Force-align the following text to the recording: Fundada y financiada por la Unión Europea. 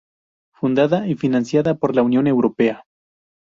Fundada 0.55 1.07
y 1.07 1.13
financiada 1.13 1.75
por 1.75 1.95
la 1.95 2.01
Unión 2.01 2.25
Europea. 2.25 2.85